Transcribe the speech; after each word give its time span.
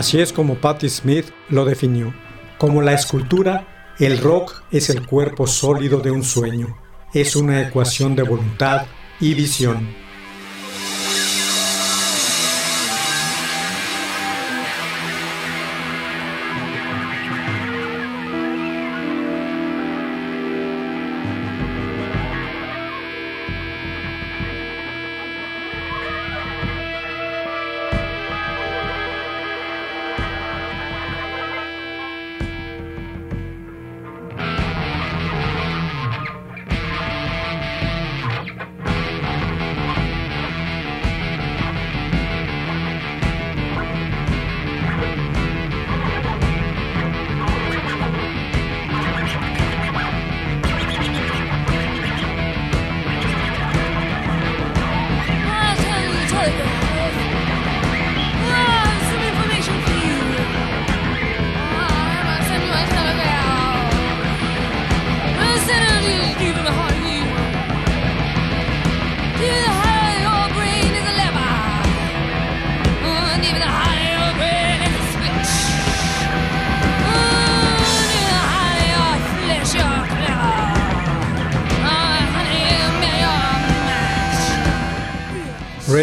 Así 0.00 0.18
es 0.18 0.32
como 0.32 0.54
Patti 0.54 0.88
Smith 0.88 1.26
lo 1.50 1.66
definió. 1.66 2.14
Como 2.56 2.80
la 2.80 2.94
escultura, 2.94 3.94
el 3.98 4.16
rock 4.16 4.62
es 4.70 4.88
el 4.88 5.04
cuerpo 5.04 5.46
sólido 5.46 6.00
de 6.00 6.10
un 6.10 6.24
sueño. 6.24 6.74
Es 7.12 7.36
una 7.36 7.60
ecuación 7.60 8.16
de 8.16 8.22
voluntad 8.22 8.86
y 9.20 9.34
visión. 9.34 9.94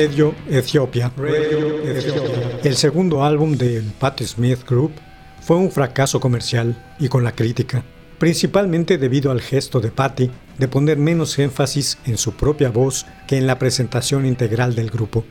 Radio 0.08 0.34
Ethiopia. 0.50 1.12
El 2.64 2.78
segundo 2.78 3.26
álbum 3.26 3.58
del 3.58 3.92
Patti 4.00 4.26
Smith 4.26 4.66
Group 4.66 4.94
fue 5.42 5.58
un 5.58 5.70
fracaso 5.70 6.22
comercial 6.22 6.82
y 6.98 7.10
con 7.10 7.26
la 7.26 7.34
crítica, 7.34 7.84
principalmente 8.18 8.98
debido 8.98 9.32
al 9.32 9.42
gesto 9.42 9.82
de 9.82 9.92
Patti 9.92 10.32
de 10.58 10.68
poner 10.70 10.98
menos 10.98 11.38
énfasis 11.40 11.98
en 12.06 12.18
su 12.18 12.38
propia 12.38 12.70
voz 12.70 13.06
que 13.28 13.38
en 13.38 13.48
la 13.48 13.60
presentación 13.60 14.26
integral 14.26 14.76
del 14.76 14.90
grupo. 14.90 15.26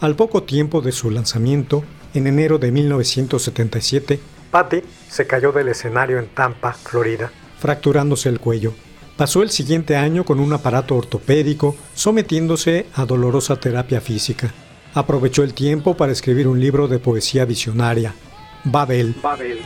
Al 0.00 0.16
poco 0.16 0.44
tiempo 0.44 0.80
de 0.80 0.92
su 0.92 1.10
lanzamiento, 1.10 1.84
en 2.14 2.26
enero 2.26 2.56
de 2.58 2.72
1977, 2.72 4.20
Patti 4.50 4.80
se 5.06 5.26
cayó 5.26 5.52
del 5.52 5.68
escenario 5.68 6.18
en 6.18 6.28
Tampa, 6.28 6.72
Florida, 6.72 7.30
fracturándose 7.58 8.30
el 8.30 8.40
cuello. 8.40 8.72
Pasó 9.16 9.42
el 9.42 9.50
siguiente 9.50 9.96
año 9.96 10.24
con 10.24 10.40
un 10.40 10.52
aparato 10.52 10.96
ortopédico, 10.96 11.76
sometiéndose 11.94 12.86
a 12.94 13.04
dolorosa 13.04 13.54
terapia 13.56 14.00
física. 14.00 14.52
Aprovechó 14.92 15.44
el 15.44 15.54
tiempo 15.54 15.96
para 15.96 16.10
escribir 16.10 16.48
un 16.48 16.58
libro 16.58 16.88
de 16.88 16.98
poesía 16.98 17.44
visionaria, 17.44 18.12
Babel. 18.64 19.14
Babel. 19.22 19.58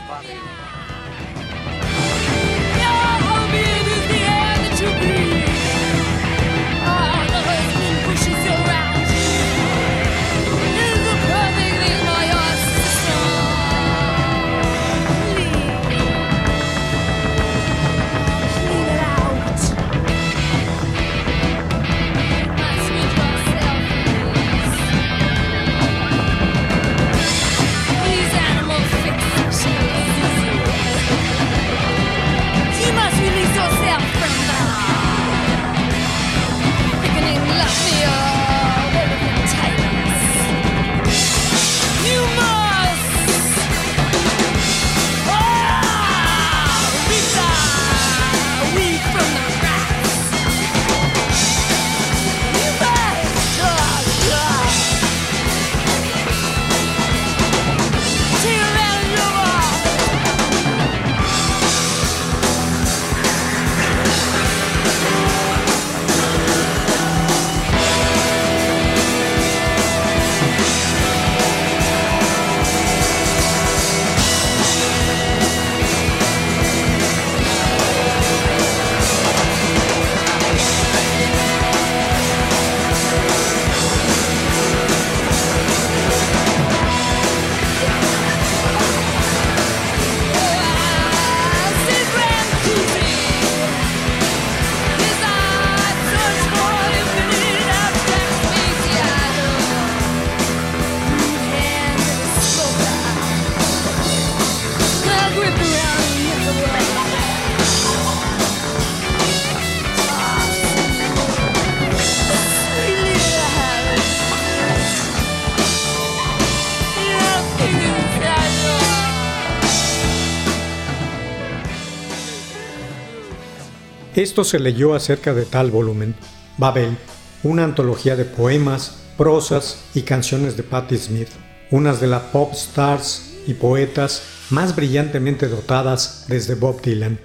Esto 124.19 124.43
se 124.43 124.59
leyó 124.59 124.95
acerca 124.95 125.33
de 125.33 125.45
tal 125.45 125.71
volumen, 125.71 126.13
Babel, 126.57 126.97
una 127.41 127.63
antología 127.63 128.17
de 128.17 128.25
poemas, 128.25 128.97
prosas 129.17 129.85
y 129.93 130.01
canciones 130.01 130.57
de 130.57 130.63
Patti 130.63 130.97
Smith, 130.97 131.29
unas 131.71 132.01
de 132.01 132.07
las 132.07 132.23
pop 132.23 132.51
stars 132.51 133.35
y 133.47 133.53
poetas 133.53 134.23
más 134.49 134.75
brillantemente 134.75 135.47
dotadas 135.47 136.25
desde 136.27 136.55
Bob 136.55 136.81
Dylan, 136.81 137.17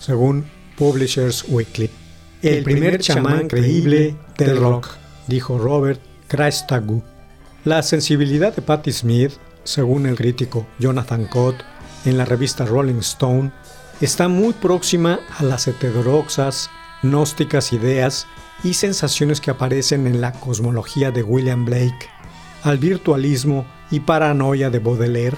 según 0.00 0.44
Publishers 0.76 1.44
Weekly. 1.46 1.88
El 2.42 2.64
primer 2.64 2.98
chamán 2.98 3.46
creíble 3.46 4.16
del 4.36 4.56
rock, 4.56 4.88
dijo 5.28 5.56
Robert 5.56 6.00
Christagu. 6.26 7.00
La 7.64 7.80
sensibilidad 7.84 8.56
de 8.56 8.62
Patti 8.62 8.90
Smith, 8.90 9.34
según 9.62 10.04
el 10.04 10.16
crítico 10.16 10.66
Jonathan 10.80 11.26
Cott 11.26 11.62
en 12.04 12.18
la 12.18 12.24
revista 12.24 12.66
Rolling 12.66 12.98
Stone, 12.98 13.52
está 14.00 14.28
muy 14.28 14.52
próxima 14.52 15.20
a 15.38 15.44
las 15.44 15.68
heterodoxas, 15.68 16.70
gnósticas 17.02 17.72
ideas 17.72 18.26
y 18.64 18.74
sensaciones 18.74 19.40
que 19.40 19.50
aparecen 19.50 20.06
en 20.06 20.20
la 20.20 20.32
cosmología 20.32 21.10
de 21.10 21.22
William 21.22 21.64
Blake, 21.64 22.08
al 22.62 22.78
virtualismo 22.78 23.66
y 23.90 24.00
paranoia 24.00 24.70
de 24.70 24.78
Baudelaire, 24.78 25.36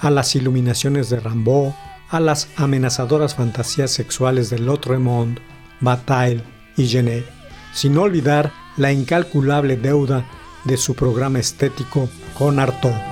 a 0.00 0.10
las 0.10 0.34
iluminaciones 0.34 1.10
de 1.10 1.20
Rimbaud, 1.20 1.72
a 2.08 2.20
las 2.20 2.48
amenazadoras 2.56 3.34
fantasías 3.34 3.90
sexuales 3.90 4.50
de 4.50 4.58
Lautréamont, 4.58 5.38
Bataille 5.80 6.42
y 6.76 6.86
Genet, 6.86 7.24
sin 7.72 7.96
olvidar 7.96 8.52
la 8.76 8.92
incalculable 8.92 9.76
deuda 9.76 10.24
de 10.64 10.76
su 10.76 10.94
programa 10.94 11.38
estético 11.38 12.08
con 12.38 12.58
Artaud. 12.58 13.11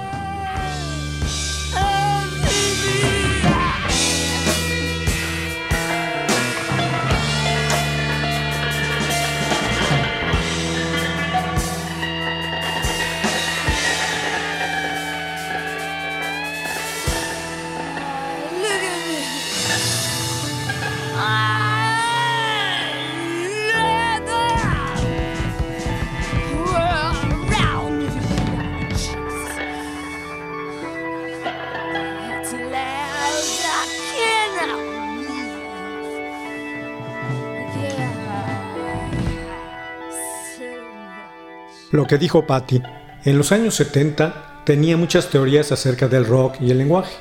Que 42.10 42.18
dijo 42.18 42.44
Patty, 42.44 42.82
en 43.24 43.38
los 43.38 43.52
años 43.52 43.76
70 43.76 44.64
tenía 44.66 44.96
muchas 44.96 45.30
teorías 45.30 45.70
acerca 45.70 46.08
del 46.08 46.26
rock 46.26 46.56
y 46.60 46.72
el 46.72 46.78
lenguaje. 46.78 47.14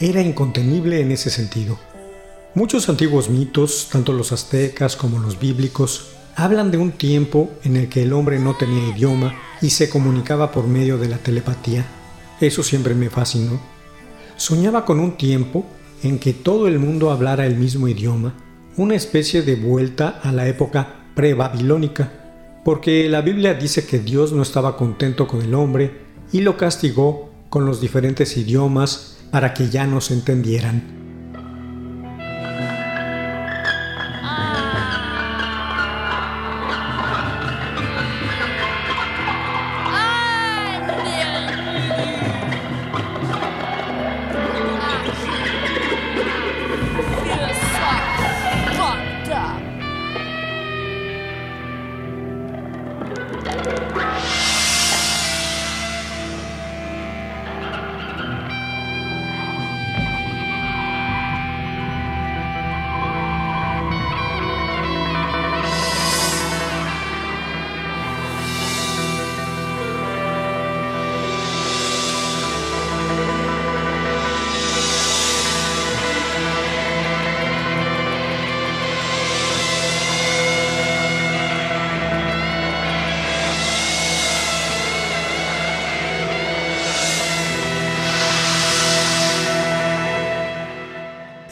Era 0.00 0.22
incontenible 0.22 1.02
en 1.02 1.12
ese 1.12 1.28
sentido. 1.28 1.78
Muchos 2.54 2.88
antiguos 2.88 3.28
mitos, 3.28 3.90
tanto 3.92 4.14
los 4.14 4.32
aztecas 4.32 4.96
como 4.96 5.18
los 5.18 5.38
bíblicos, 5.38 6.12
hablan 6.36 6.70
de 6.70 6.78
un 6.78 6.92
tiempo 6.92 7.50
en 7.64 7.76
el 7.76 7.90
que 7.90 8.02
el 8.02 8.14
hombre 8.14 8.38
no 8.38 8.56
tenía 8.56 8.96
idioma 8.96 9.34
y 9.60 9.68
se 9.68 9.90
comunicaba 9.90 10.50
por 10.52 10.66
medio 10.66 10.96
de 10.96 11.10
la 11.10 11.18
telepatía. 11.18 11.84
Eso 12.40 12.62
siempre 12.62 12.94
me 12.94 13.10
fascinó. 13.10 13.60
Soñaba 14.38 14.86
con 14.86 15.00
un 15.00 15.18
tiempo 15.18 15.66
en 16.02 16.18
que 16.18 16.32
todo 16.32 16.66
el 16.66 16.78
mundo 16.78 17.10
hablara 17.10 17.44
el 17.44 17.56
mismo 17.56 17.88
idioma, 17.88 18.32
una 18.78 18.94
especie 18.94 19.42
de 19.42 19.56
vuelta 19.56 20.18
a 20.22 20.32
la 20.32 20.48
época 20.48 21.10
pre-babilónica 21.14 22.19
porque 22.64 23.08
la 23.08 23.20
Biblia 23.22 23.54
dice 23.54 23.86
que 23.86 23.98
Dios 23.98 24.32
no 24.32 24.42
estaba 24.42 24.76
contento 24.76 25.26
con 25.26 25.42
el 25.42 25.54
hombre 25.54 26.00
y 26.32 26.40
lo 26.40 26.56
castigó 26.56 27.30
con 27.48 27.66
los 27.66 27.80
diferentes 27.80 28.36
idiomas 28.36 29.18
para 29.30 29.54
que 29.54 29.68
ya 29.68 29.86
no 29.86 30.00
se 30.00 30.14
entendieran. 30.14 30.99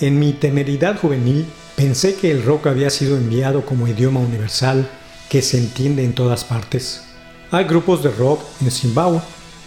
En 0.00 0.20
mi 0.20 0.32
temeridad 0.32 0.96
juvenil 0.96 1.44
pensé 1.74 2.14
que 2.14 2.30
el 2.30 2.44
rock 2.44 2.68
había 2.68 2.88
sido 2.88 3.16
enviado 3.16 3.66
como 3.66 3.88
idioma 3.88 4.20
universal 4.20 4.88
que 5.28 5.42
se 5.42 5.58
entiende 5.58 6.04
en 6.04 6.12
todas 6.12 6.44
partes. 6.44 7.02
Hay 7.50 7.64
grupos 7.64 8.04
de 8.04 8.10
rock 8.12 8.40
en 8.60 8.70
Zimbabue, 8.70 9.20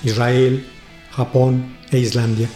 Israel, 0.04 0.66
Japón 1.12 1.78
e 1.92 2.00
Islandia. 2.00 2.48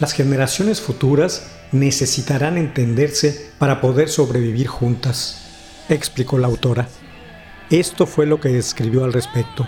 Las 0.00 0.12
generaciones 0.12 0.82
futuras 0.82 1.46
necesitarán 1.72 2.58
entenderse 2.58 3.52
para 3.58 3.80
poder 3.80 4.10
sobrevivir 4.10 4.66
juntas, 4.66 5.46
explicó 5.88 6.36
la 6.36 6.48
autora. 6.48 6.88
Esto 7.70 8.06
fue 8.06 8.26
lo 8.26 8.38
que 8.38 8.58
escribió 8.58 9.02
al 9.02 9.14
respecto. 9.14 9.66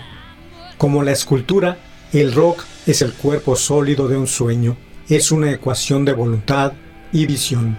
Como 0.77 1.01
la 1.01 1.11
escultura, 1.11 1.79
el 2.13 2.33
rock 2.33 2.65
es 2.85 3.01
el 3.01 3.13
cuerpo 3.13 3.55
sólido 3.55 4.07
de 4.07 4.15
un 4.15 4.27
sueño, 4.27 4.77
es 5.09 5.31
una 5.31 5.51
ecuación 5.51 6.05
de 6.05 6.13
voluntad, 6.13 6.73
y 7.11 7.25
visión. 7.25 7.75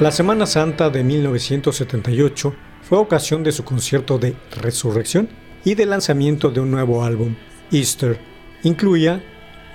La 0.00 0.10
Semana 0.10 0.44
Santa 0.44 0.90
de 0.90 1.02
1978 1.04 2.54
fue 2.82 2.98
ocasión 2.98 3.42
de 3.42 3.52
su 3.52 3.64
concierto 3.64 4.18
de 4.18 4.36
resurrección 4.60 5.28
y 5.64 5.76
de 5.76 5.86
lanzamiento 5.86 6.50
de 6.50 6.60
un 6.60 6.70
nuevo 6.72 7.04
álbum, 7.04 7.36
Easter. 7.70 8.20
Incluía 8.64 9.22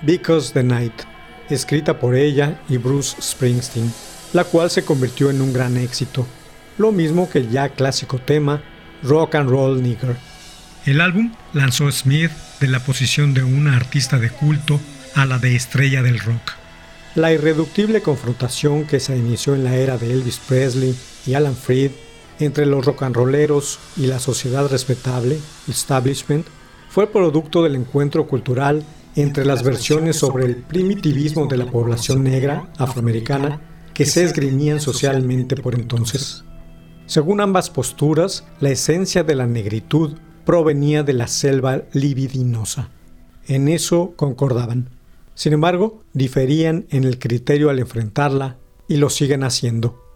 Because 0.04 0.54
the 0.54 0.62
Night, 0.62 0.94
escrita 1.50 2.00
por 2.00 2.16
ella 2.16 2.62
y 2.70 2.78
Bruce 2.78 3.20
Springsteen, 3.22 3.92
la 4.34 4.44
cual 4.44 4.70
se 4.70 4.84
convirtió 4.84 5.30
en 5.30 5.42
un 5.42 5.52
gran 5.52 5.78
éxito, 5.78 6.28
lo 6.78 6.92
mismo 6.92 7.30
que 7.30 7.40
el 7.40 7.50
ya 7.50 7.70
clásico 7.70 8.20
tema 8.20 8.62
Rock 9.02 9.36
and 9.36 9.50
Roll 9.50 9.82
Nigger. 9.82 10.29
El 10.90 11.02
álbum 11.02 11.32
lanzó 11.54 11.92
Smith 11.92 12.32
de 12.60 12.68
la 12.68 12.80
posición 12.80 13.36
de 13.36 13.44
una 13.44 13.76
artista 13.76 14.18
de 14.18 14.32
culto 14.32 14.80
a 15.14 15.28
la 15.28 15.38
de 15.38 15.56
estrella 15.56 16.02
del 16.02 16.18
rock. 16.18 16.54
La 17.14 17.32
irreductible 17.32 18.02
confrontación 18.02 18.86
que 18.88 19.00
se 19.00 19.16
inició 19.16 19.54
en 19.54 19.66
la 19.66 19.76
era 19.76 20.00
de 20.00 20.12
Elvis 20.12 20.40
Presley 20.40 20.96
y 21.28 21.36
Alan 21.36 21.56
Freed 21.56 21.92
entre 22.40 22.66
los 22.66 22.84
rock 22.84 23.04
and 23.04 23.16
rolleros 23.16 23.78
y 23.98 24.08
la 24.08 24.18
sociedad 24.18 24.68
respetable, 24.68 25.38
establishment, 25.68 26.48
fue 26.90 27.06
producto 27.06 27.62
del 27.62 27.76
encuentro 27.76 28.26
cultural 28.26 28.84
entre 29.16 29.46
las 29.46 29.62
versiones 29.62 30.16
sobre 30.16 30.46
el 30.46 30.56
primitivismo 30.56 31.46
de 31.46 31.58
la 31.58 31.68
población 31.68 32.24
negra 32.24 32.68
afroamericana 32.80 33.62
que 33.94 34.08
se 34.08 34.24
esgrimían 34.24 34.82
socialmente 34.82 35.56
por 35.56 35.76
entonces. 35.76 36.46
Según 37.06 37.42
ambas 37.42 37.70
posturas, 37.70 38.44
la 38.60 38.72
esencia 38.72 39.24
de 39.24 39.36
la 39.36 39.46
negritud 39.46 40.18
provenía 40.50 41.04
de 41.04 41.14
la 41.14 41.28
selva 41.28 41.84
libidinosa. 41.94 42.90
En 43.48 43.68
eso 43.68 44.14
concordaban. 44.16 44.90
Sin 45.36 45.54
embargo, 45.54 46.02
diferían 46.14 46.88
en 46.90 47.04
el 47.04 47.20
criterio 47.20 47.70
al 47.70 47.78
enfrentarla 47.78 48.58
y 48.88 48.98
lo 48.98 49.12
siguen 49.12 49.44
haciendo. 49.44 50.09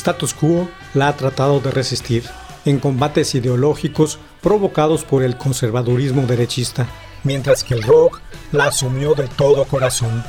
Status 0.00 0.32
quo 0.32 0.68
la 0.94 1.08
ha 1.08 1.16
tratado 1.16 1.60
de 1.60 1.70
resistir 1.70 2.24
en 2.64 2.78
combates 2.78 3.34
ideológicos 3.34 4.18
provocados 4.40 5.04
por 5.04 5.22
el 5.22 5.36
conservadurismo 5.36 6.22
derechista, 6.22 6.86
mientras 7.22 7.62
que 7.62 7.74
el 7.74 7.82
rock 7.82 8.20
la 8.52 8.64
asumió 8.64 9.14
de 9.14 9.28
todo 9.28 9.64
corazón. 9.64 10.24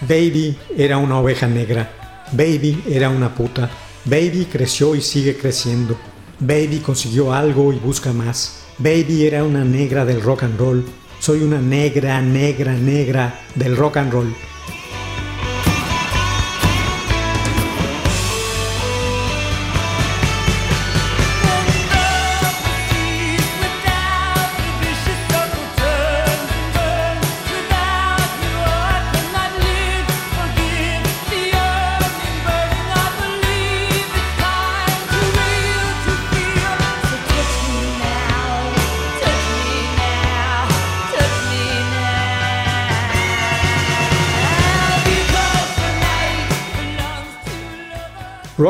Baby 0.00 0.58
era 0.76 0.96
una 0.96 1.18
oveja 1.18 1.46
negra, 1.46 1.90
Baby 2.32 2.84
era 2.88 3.10
una 3.10 3.34
puta, 3.34 3.68
Baby 4.06 4.48
creció 4.50 4.94
y 4.94 5.02
sigue 5.02 5.36
creciendo, 5.36 5.96
Baby 6.40 6.78
consiguió 6.78 7.34
algo 7.34 7.72
y 7.72 7.78
busca 7.78 8.12
más, 8.12 8.64
Baby 8.78 9.26
era 9.26 9.44
una 9.44 9.62
negra 9.62 10.06
del 10.06 10.22
rock 10.22 10.44
and 10.44 10.58
roll, 10.58 10.84
soy 11.20 11.42
una 11.42 11.60
negra, 11.60 12.20
negra, 12.22 12.72
negra 12.72 13.40
del 13.54 13.76
rock 13.76 13.98
and 13.98 14.12
roll. 14.12 14.34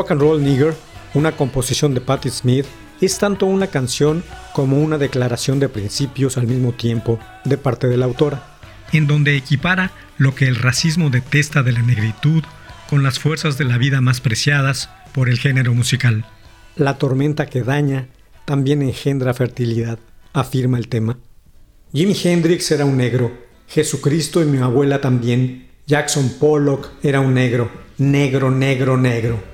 Rock 0.03 0.11
and 0.11 0.21
Roll 0.21 0.43
Nigger, 0.43 0.75
una 1.13 1.31
composición 1.31 1.93
de 1.93 2.01
Patti 2.01 2.29
Smith, 2.29 2.65
es 2.99 3.19
tanto 3.19 3.45
una 3.45 3.67
canción 3.67 4.21
como 4.51 4.83
una 4.83 4.97
declaración 4.97 5.61
de 5.61 5.69
principios 5.69 6.37
al 6.37 6.45
mismo 6.45 6.73
tiempo 6.73 7.19
de 7.45 7.57
parte 7.57 7.87
de 7.87 7.95
la 7.95 8.03
autora, 8.03 8.43
en 8.91 9.07
donde 9.07 9.37
equipara 9.37 9.93
lo 10.17 10.35
que 10.35 10.49
el 10.49 10.57
racismo 10.57 11.09
detesta 11.09 11.63
de 11.63 11.71
la 11.71 11.81
negritud 11.83 12.43
con 12.89 13.01
las 13.01 13.17
fuerzas 13.17 13.57
de 13.57 13.63
la 13.63 13.77
vida 13.77 14.01
más 14.01 14.19
preciadas 14.19 14.89
por 15.13 15.29
el 15.29 15.39
género 15.39 15.73
musical. 15.73 16.25
La 16.75 16.97
tormenta 16.97 17.45
que 17.45 17.63
daña 17.63 18.09
también 18.43 18.81
engendra 18.81 19.33
fertilidad, 19.33 19.99
afirma 20.33 20.79
el 20.79 20.89
tema. 20.89 21.17
Jimi 21.93 22.17
Hendrix 22.21 22.69
era 22.71 22.83
un 22.83 22.97
negro, 22.97 23.31
Jesucristo 23.69 24.41
y 24.43 24.47
mi 24.47 24.57
abuela 24.57 24.99
también, 24.99 25.69
Jackson 25.87 26.29
Pollock 26.41 26.89
era 27.03 27.21
un 27.21 27.33
negro, 27.33 27.71
negro, 27.97 28.51
negro, 28.51 28.97
negro. 28.97 29.52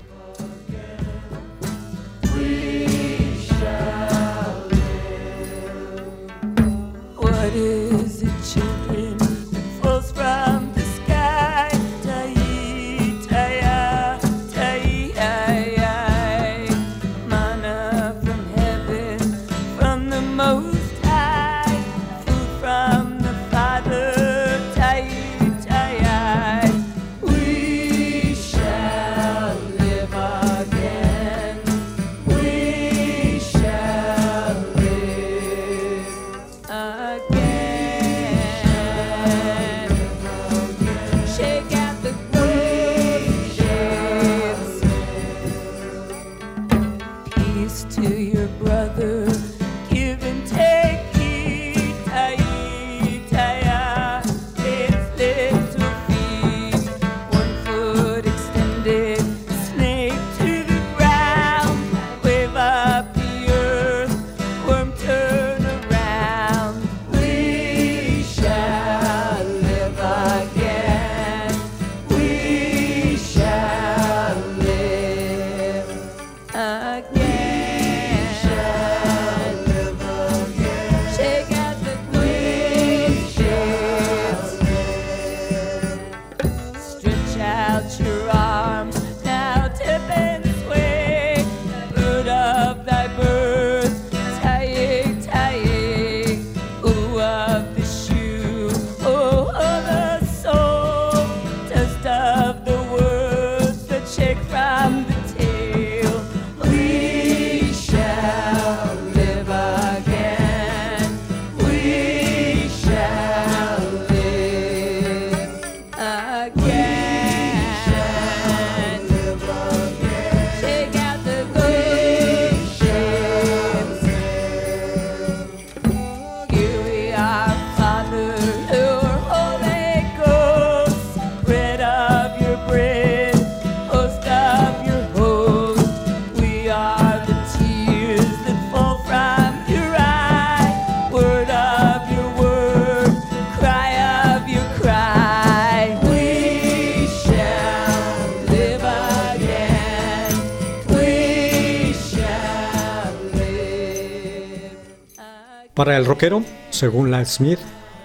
Para 155.79 155.95
el 155.95 156.05
rockero, 156.05 156.43
según 156.71 157.09
Live 157.09 157.25
Smith, 157.25 157.59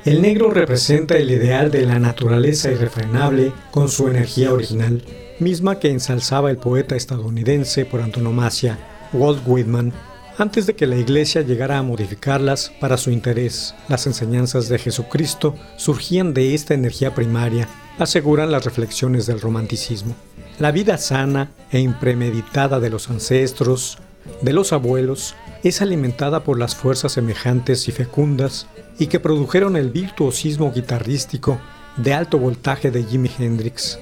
el 0.05 0.23
negro 0.23 0.53
representa 0.53 1.17
el 1.17 1.29
ideal 1.29 1.73
de 1.73 1.85
la 1.85 1.99
naturaleza 1.99 2.71
irrefrenable 2.71 3.53
con 3.73 3.89
su 3.89 4.07
energía 4.07 4.53
original, 4.53 5.03
misma 5.41 5.81
que 5.81 5.91
ensalzaba 5.91 6.53
el 6.53 6.57
poeta 6.57 6.95
estadounidense 6.95 7.85
por 7.85 8.01
antonomasia, 8.01 8.79
Walt 9.13 9.43
Whitman, 9.45 9.93
antes 10.39 10.67
de 10.67 10.77
que 10.77 10.87
la 10.87 10.95
iglesia 10.95 11.43
llegara 11.43 11.77
a 11.77 11.83
modificarlas 11.83 12.71
para 12.79 12.97
su 12.97 13.11
interés. 13.11 13.75
Las 13.89 14.07
enseñanzas 14.07 14.69
de 14.69 14.79
Jesucristo 14.79 15.57
surgían 15.77 16.33
de 16.33 16.55
esta 16.55 16.75
energía 16.75 17.13
primaria, 17.13 17.69
aseguran 17.99 18.53
las 18.53 18.65
reflexiones 18.65 19.27
del 19.27 19.41
romanticismo. 19.41 20.15
La 20.61 20.71
vida 20.71 20.97
sana 20.97 21.51
e 21.73 21.81
impremeditada 21.81 22.79
de 22.79 22.91
los 22.91 23.11
ancestros, 23.11 23.99
de 24.43 24.53
los 24.53 24.73
abuelos, 24.73 25.35
es 25.65 25.81
alimentada 25.81 26.45
por 26.45 26.59
las 26.59 26.77
fuerzas 26.77 27.13
semejantes 27.13 27.89
y 27.89 27.93
fecundas 27.93 28.67
y 28.99 29.07
que 29.07 29.19
produjeron 29.19 29.77
el 29.77 29.91
virtuosismo 29.91 30.71
guitarrístico 30.73 31.59
de 31.97 32.13
alto 32.13 32.39
voltaje 32.39 32.91
de 32.91 33.03
Jimi 33.03 33.31
Hendrix. 33.39 33.99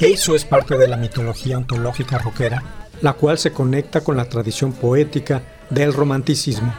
Eso 0.00 0.34
es 0.34 0.44
parte 0.44 0.76
de 0.76 0.88
la 0.88 0.96
mitología 0.96 1.56
ontológica 1.56 2.18
rockera, 2.18 2.64
la 3.00 3.12
cual 3.12 3.38
se 3.38 3.52
conecta 3.52 4.00
con 4.02 4.16
la 4.16 4.28
tradición 4.28 4.72
poética 4.72 5.42
del 5.70 5.92
romanticismo. 5.92 6.74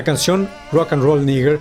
La 0.00 0.04
canción 0.04 0.48
Rock 0.72 0.94
and 0.94 1.02
Roll 1.02 1.26
Nigger 1.26 1.60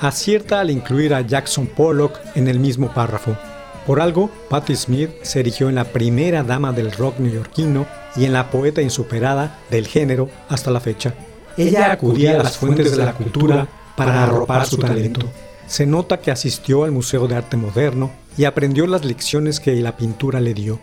acierta 0.00 0.60
al 0.60 0.70
incluir 0.70 1.12
a 1.12 1.22
Jackson 1.22 1.66
Pollock 1.66 2.20
en 2.36 2.46
el 2.46 2.60
mismo 2.60 2.94
párrafo. 2.94 3.36
Por 3.84 4.00
algo, 4.00 4.30
Patti 4.48 4.76
Smith 4.76 5.10
se 5.22 5.40
erigió 5.40 5.68
en 5.68 5.74
la 5.74 5.82
primera 5.82 6.44
dama 6.44 6.70
del 6.70 6.92
rock 6.92 7.18
neoyorquino 7.18 7.88
y 8.14 8.26
en 8.26 8.32
la 8.32 8.48
poeta 8.48 8.80
insuperada 8.80 9.58
del 9.70 9.88
género 9.88 10.30
hasta 10.48 10.70
la 10.70 10.78
fecha. 10.78 11.14
Ella 11.56 11.90
acudía 11.90 12.38
a 12.38 12.44
las 12.44 12.58
fuentes 12.58 12.96
de 12.96 13.04
la 13.04 13.12
cultura 13.12 13.66
para 13.96 14.22
arropar 14.22 14.66
su 14.66 14.76
talento. 14.76 15.26
Se 15.66 15.84
nota 15.84 16.20
que 16.20 16.30
asistió 16.30 16.84
al 16.84 16.92
Museo 16.92 17.26
de 17.26 17.34
Arte 17.34 17.56
Moderno 17.56 18.12
y 18.38 18.44
aprendió 18.44 18.86
las 18.86 19.04
lecciones 19.04 19.58
que 19.58 19.74
la 19.80 19.96
pintura 19.96 20.40
le 20.40 20.54
dio. 20.54 20.78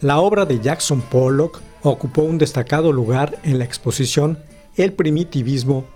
La 0.00 0.20
obra 0.20 0.46
de 0.46 0.60
Jackson 0.60 1.00
Pollock 1.00 1.60
ocupó 1.82 2.22
un 2.22 2.38
destacado 2.38 2.92
lugar 2.92 3.36
en 3.42 3.58
la 3.58 3.64
exposición 3.64 4.38
El 4.76 4.92
primitivismo 4.92 5.95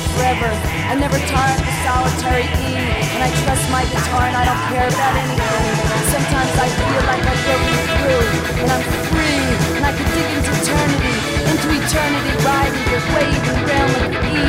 I 0.21 0.93
never 0.93 1.17
tire 1.17 1.57
of 1.57 1.65
the 1.65 1.75
solitary 1.81 2.45
E, 2.45 2.77
and 2.77 3.23
I 3.25 3.29
trust 3.41 3.65
my 3.73 3.81
guitar 3.89 4.29
and 4.29 4.37
I 4.37 4.45
don't 4.45 4.63
care 4.69 4.85
about 4.85 5.13
anything. 5.17 5.65
Sometimes 6.13 6.53
I 6.61 6.67
feel 6.77 7.01
like 7.09 7.23
I've 7.25 7.41
broken 7.41 7.77
through, 7.89 8.27
and 8.61 8.67
I'm 8.69 8.85
free, 9.09 9.41
and 9.77 9.83
I 9.83 9.91
can 9.97 10.05
dig 10.13 10.29
into 10.37 10.51
eternity, 10.61 11.15
into 11.49 11.67
eternity, 11.73 12.33
riding 12.45 12.85
the 12.93 13.01
wave 13.17 13.45
and 13.49 13.59
realm 13.65 13.93
of 13.97 14.13
E. 14.29 14.45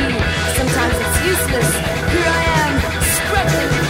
Sometimes 0.61 0.93
it's 0.93 1.17
useless. 1.25 1.69
Here 2.13 2.29
I 2.29 2.43
am, 2.61 2.73
struggling 3.17 3.82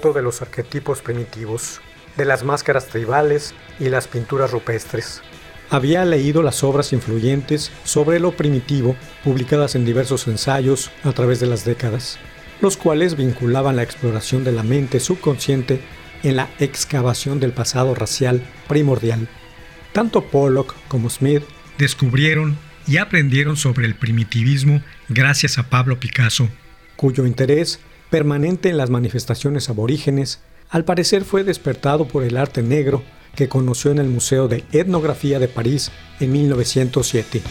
de 0.00 0.22
los 0.22 0.40
arquetipos 0.40 1.02
primitivos, 1.02 1.80
de 2.16 2.24
las 2.24 2.42
máscaras 2.42 2.86
tribales 2.86 3.54
y 3.78 3.90
las 3.90 4.08
pinturas 4.08 4.50
rupestres. 4.50 5.22
Había 5.68 6.04
leído 6.04 6.42
las 6.42 6.64
obras 6.64 6.92
influyentes 6.92 7.70
sobre 7.84 8.18
lo 8.18 8.32
primitivo 8.32 8.96
publicadas 9.22 9.74
en 9.74 9.84
diversos 9.84 10.26
ensayos 10.26 10.90
a 11.04 11.12
través 11.12 11.38
de 11.38 11.46
las 11.46 11.64
décadas, 11.64 12.18
los 12.60 12.76
cuales 12.76 13.16
vinculaban 13.16 13.76
la 13.76 13.82
exploración 13.82 14.42
de 14.42 14.52
la 14.52 14.62
mente 14.62 14.98
subconsciente 14.98 15.80
en 16.22 16.36
la 16.36 16.48
excavación 16.58 17.38
del 17.38 17.52
pasado 17.52 17.94
racial 17.94 18.42
primordial. 18.66 19.28
Tanto 19.92 20.24
Pollock 20.24 20.74
como 20.88 21.10
Smith 21.10 21.42
descubrieron 21.78 22.56
y 22.86 22.96
aprendieron 22.96 23.56
sobre 23.56 23.86
el 23.86 23.94
primitivismo 23.94 24.82
gracias 25.08 25.58
a 25.58 25.68
Pablo 25.68 26.00
Picasso, 26.00 26.48
cuyo 26.96 27.26
interés 27.26 27.80
permanente 28.10 28.68
en 28.68 28.76
las 28.76 28.90
manifestaciones 28.90 29.70
aborígenes 29.70 30.40
al 30.68 30.84
parecer 30.84 31.24
fue 31.24 31.42
despertado 31.42 32.06
por 32.06 32.22
el 32.22 32.36
arte 32.36 32.62
negro 32.62 33.02
que 33.34 33.48
conoció 33.48 33.90
en 33.90 33.98
el 33.98 34.08
Museo 34.08 34.48
de 34.48 34.64
Etnografía 34.72 35.38
de 35.38 35.48
París 35.48 35.90
en 36.20 36.32
1907. 36.32 37.42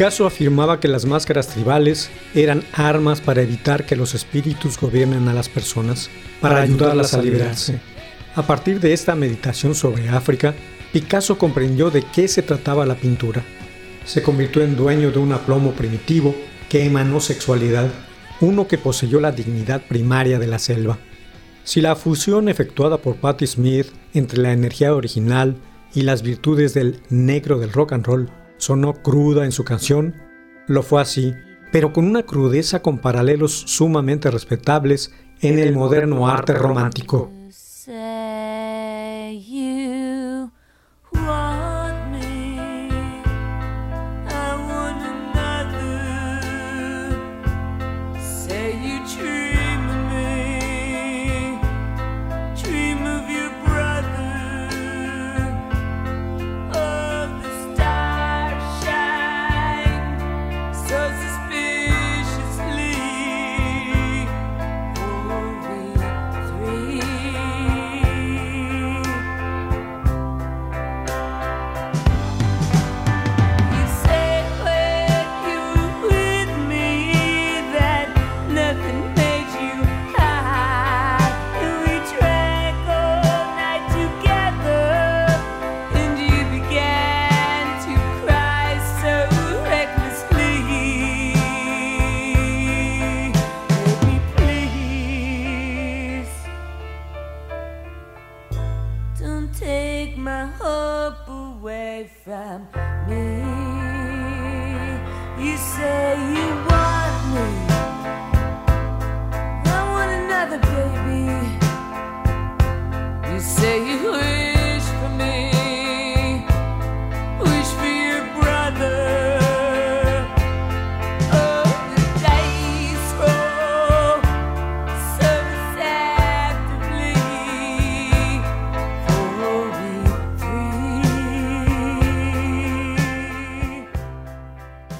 Picasso 0.00 0.24
afirmaba 0.24 0.80
que 0.80 0.88
las 0.88 1.04
máscaras 1.04 1.48
tribales 1.48 2.08
eran 2.34 2.62
armas 2.72 3.20
para 3.20 3.42
evitar 3.42 3.84
que 3.84 3.96
los 3.96 4.14
espíritus 4.14 4.80
gobiernen 4.80 5.28
a 5.28 5.34
las 5.34 5.50
personas, 5.50 6.08
para 6.40 6.62
ayudarlas 6.62 7.12
a 7.12 7.20
liberarse. 7.20 7.80
A 8.34 8.46
partir 8.46 8.80
de 8.80 8.94
esta 8.94 9.14
meditación 9.14 9.74
sobre 9.74 10.08
África, 10.08 10.54
Picasso 10.90 11.36
comprendió 11.36 11.90
de 11.90 12.02
qué 12.14 12.28
se 12.28 12.40
trataba 12.40 12.86
la 12.86 12.94
pintura. 12.94 13.44
Se 14.06 14.22
convirtió 14.22 14.62
en 14.62 14.74
dueño 14.74 15.10
de 15.10 15.18
un 15.18 15.34
aplomo 15.34 15.72
primitivo 15.72 16.34
que 16.70 16.86
emanó 16.86 17.20
sexualidad, 17.20 17.90
uno 18.40 18.68
que 18.68 18.78
poseyó 18.78 19.20
la 19.20 19.32
dignidad 19.32 19.82
primaria 19.82 20.38
de 20.38 20.46
la 20.46 20.58
selva. 20.58 20.96
Si 21.62 21.82
la 21.82 21.94
fusión 21.94 22.48
efectuada 22.48 22.96
por 22.96 23.16
Patti 23.16 23.46
Smith 23.46 23.88
entre 24.14 24.40
la 24.40 24.52
energía 24.52 24.94
original 24.94 25.56
y 25.92 26.00
las 26.00 26.22
virtudes 26.22 26.72
del 26.72 27.02
negro 27.10 27.58
del 27.58 27.70
rock 27.70 27.92
and 27.92 28.06
roll 28.06 28.30
sonó 28.60 28.94
cruda 28.94 29.44
en 29.44 29.52
su 29.52 29.64
canción, 29.64 30.14
lo 30.66 30.82
fue 30.82 31.02
así, 31.02 31.34
pero 31.72 31.92
con 31.92 32.06
una 32.06 32.22
crudeza 32.22 32.82
con 32.82 32.98
paralelos 32.98 33.52
sumamente 33.52 34.30
respetables 34.30 35.12
en 35.40 35.58
el 35.58 35.72
moderno 35.72 36.28
arte 36.28 36.52
romántico. 36.52 37.30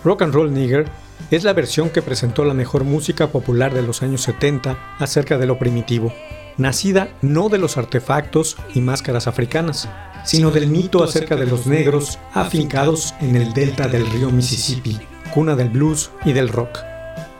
Rock 0.02 0.22
and 0.22 0.32
Roll 0.32 0.52
Nigger 0.52 0.86
es 1.30 1.44
la 1.44 1.52
versión 1.52 1.90
que 1.90 2.00
presentó 2.00 2.44
la 2.44 2.54
mejor 2.54 2.84
música 2.84 3.28
popular 3.28 3.74
de 3.74 3.82
los 3.82 4.02
años 4.02 4.22
70 4.22 4.96
acerca 4.98 5.36
de 5.36 5.46
lo 5.46 5.58
primitivo, 5.58 6.12
nacida 6.56 7.10
no 7.20 7.50
de 7.50 7.58
los 7.58 7.76
artefactos 7.76 8.56
y 8.74 8.80
máscaras 8.80 9.26
africanas, 9.26 9.88
sino 10.24 10.50
del 10.50 10.68
mito 10.68 11.04
acerca 11.04 11.36
de 11.36 11.46
los 11.46 11.66
negros 11.66 12.18
afincados 12.32 13.14
en 13.20 13.36
el 13.36 13.52
delta 13.52 13.88
del 13.88 14.06
río 14.06 14.30
Mississippi, 14.30 14.98
cuna 15.34 15.54
del 15.54 15.68
blues 15.68 16.10
y 16.24 16.32
del 16.32 16.48
rock. 16.48 16.78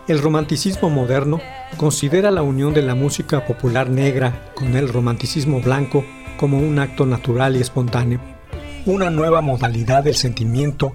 El 0.07 0.21
romanticismo 0.21 0.91
moderno 0.91 1.41
considera 1.79 2.31
la 2.31 2.43
unión 2.43 2.75
de 2.75 2.83
la 2.83 2.95
música 2.95 3.47
popular 3.47 3.89
negra 3.89 4.53
con 4.55 4.77
el 4.77 4.89
romanticismo 4.89 5.61
blanco 5.61 6.05
como 6.37 6.59
un 6.59 6.79
acto 6.79 7.07
natural 7.07 7.57
y 7.57 7.61
espontáneo, 7.61 8.21
una 8.85 9.09
nueva 9.09 9.41
modalidad 9.41 10.05
del 10.05 10.17
sentimiento 10.17 10.95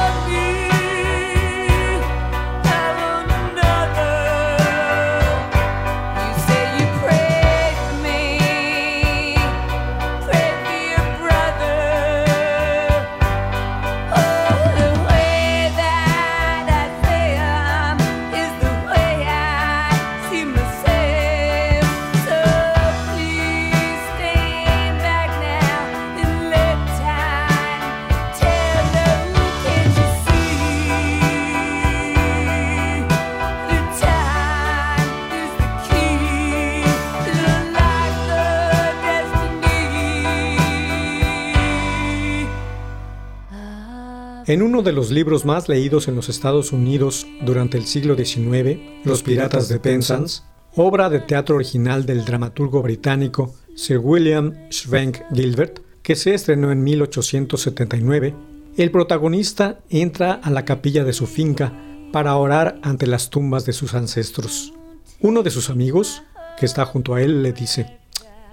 En 44.51 44.61
uno 44.61 44.81
de 44.81 44.91
los 44.91 45.11
libros 45.11 45.45
más 45.45 45.69
leídos 45.69 46.09
en 46.09 46.15
los 46.17 46.27
Estados 46.27 46.73
Unidos 46.73 47.25
durante 47.39 47.77
el 47.77 47.85
siglo 47.85 48.17
XIX, 48.17 48.81
Los 49.05 49.23
Piratas 49.23 49.69
de 49.69 49.79
Penzance, 49.79 50.41
obra 50.75 51.09
de 51.09 51.21
teatro 51.21 51.55
original 51.55 52.05
del 52.05 52.25
dramaturgo 52.25 52.81
británico 52.81 53.55
Sir 53.77 53.99
William 53.99 54.53
Schwenk 54.69 55.19
Gilbert, 55.33 55.79
que 56.03 56.17
se 56.17 56.33
estrenó 56.33 56.69
en 56.73 56.83
1879, 56.83 58.35
el 58.75 58.91
protagonista 58.91 59.79
entra 59.89 60.33
a 60.33 60.49
la 60.49 60.65
capilla 60.65 61.05
de 61.05 61.13
su 61.13 61.27
finca 61.27 61.71
para 62.11 62.35
orar 62.35 62.77
ante 62.83 63.07
las 63.07 63.29
tumbas 63.29 63.63
de 63.65 63.71
sus 63.71 63.93
ancestros. 63.93 64.73
Uno 65.21 65.43
de 65.43 65.49
sus 65.51 65.69
amigos, 65.69 66.23
que 66.59 66.65
está 66.65 66.83
junto 66.83 67.15
a 67.15 67.21
él, 67.21 67.41
le 67.41 67.53
dice, 67.53 67.99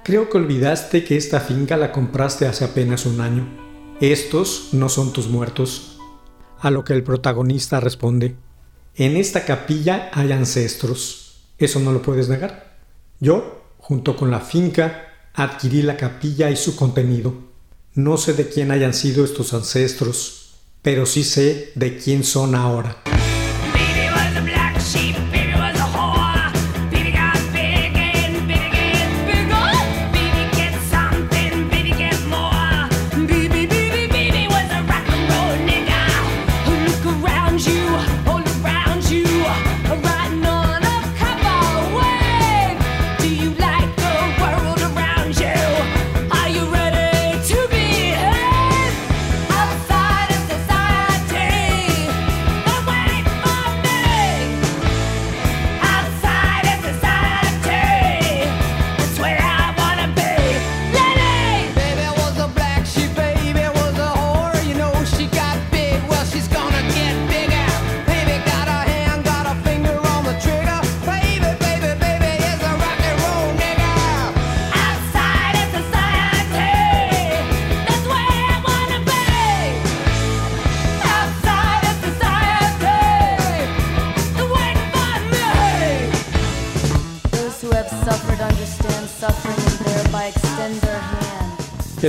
Creo 0.05 0.31
que 0.31 0.39
olvidaste 0.39 1.03
que 1.03 1.17
esta 1.17 1.41
finca 1.41 1.77
la 1.77 1.91
compraste 1.91 2.47
hace 2.47 2.65
apenas 2.65 3.05
un 3.05 3.21
año. 3.21 3.68
Estos 4.01 4.69
no 4.71 4.89
son 4.89 5.13
tus 5.13 5.27
muertos. 5.27 5.99
A 6.61 6.71
lo 6.71 6.85
que 6.85 6.93
el 6.93 7.03
protagonista 7.03 7.81
responde, 7.81 8.37
en 8.95 9.17
esta 9.17 9.45
capilla 9.45 10.09
hay 10.13 10.31
ancestros. 10.31 11.41
Eso 11.59 11.81
no 11.81 11.91
lo 11.91 12.01
puedes 12.01 12.29
negar. 12.29 12.79
Yo, 13.19 13.61
junto 13.79 14.17
con 14.17 14.31
la 14.31 14.39
finca, 14.39 15.09
adquirí 15.35 15.83
la 15.83 15.97
capilla 15.97 16.49
y 16.49 16.57
su 16.57 16.77
contenido. 16.77 17.35
No 17.95 18.19
sé 18.19 18.35
de 18.35 18.49
quién 18.49 18.71
hayan 18.71 18.95
sido 18.95 19.25
estos 19.25 19.53
ancestros, 19.53 20.55
pero 20.81 21.05
sí 21.05 21.25
sé 21.25 21.73
de 21.75 21.97
quién 21.99 22.23
son 22.23 22.55
ahora. 22.55 23.03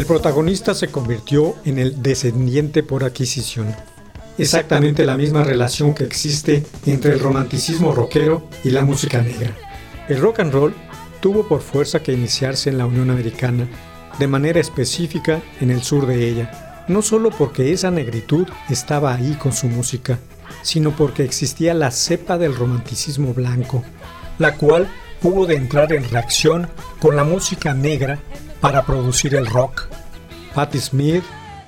Protagonista 0.10 0.74
se 0.74 0.88
convirtió 0.88 1.56
en 1.65 1.78
el 1.78 2.02
descendiente 2.02 2.82
por 2.82 3.04
adquisición. 3.04 3.76
Exactamente 4.39 5.06
la 5.06 5.15
misma 5.15 5.43
relación 5.43 5.93
que 5.93 6.04
existe 6.04 6.65
entre 6.88 7.13
el 7.13 7.19
romanticismo 7.19 7.91
rockero 7.91 8.48
y 8.63 8.72
la 8.72 8.84
música 8.84 9.22
negra. 9.22 9.56
El 10.08 10.19
rock 10.19 10.39
and 10.39 10.52
roll 10.52 10.74
tuvo 11.19 11.48
por 11.48 11.62
fuerza 11.62 12.02
que 12.02 12.12
iniciarse 12.12 12.72
en 12.72 12.80
la 12.80 12.88
Unión 12.88 13.12
Americana, 13.12 13.67
de 14.17 14.28
manera 14.28 14.60
específica 14.60 15.43
en 15.62 15.69
el 15.69 15.84
sur 15.84 16.08
de 16.08 16.28
ella, 16.28 16.86
no 16.88 17.04
solo 17.04 17.30
porque 17.30 17.72
esa 17.72 17.91
negritud 17.91 18.48
estaba 18.67 19.13
ahí 19.13 19.34
con 19.36 19.54
su 19.54 19.67
música, 19.67 20.17
sino 20.63 20.89
porque 20.89 21.24
existía 21.24 21.76
la 21.76 21.91
cepa 21.91 22.39
del 22.39 22.56
romanticismo 22.56 23.36
blanco, 23.36 23.84
la 24.39 24.56
cual 24.56 24.89
hubo 25.22 25.45
de 25.45 25.58
entrar 25.58 25.93
en 25.93 26.10
reacción 26.10 26.67
con 27.00 27.15
la 27.15 27.24
música 27.24 27.76
negra 27.76 28.17
para 28.60 28.88
producir 28.88 29.36
el 29.36 29.45
rock. 29.45 29.98
Patti 30.60 30.80
Smith 30.80 31.24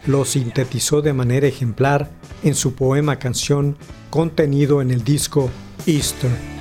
lo 0.06 0.26
sintetizó 0.26 1.02
de 1.02 1.14
manera 1.14 1.48
ejemplar 1.48 2.10
en 2.44 2.56
su 2.56 2.76
poema 2.76 3.20
canción 3.20 3.78
contenido 4.10 4.82
en 4.82 4.92
el 4.92 5.06
disco 5.06 5.50
Easter. 5.86 6.61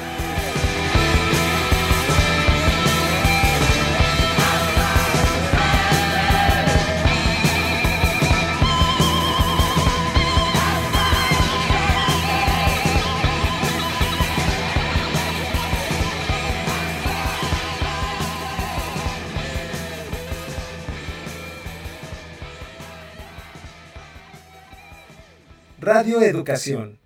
Radio 25.93 26.21
Educación. 26.21 27.00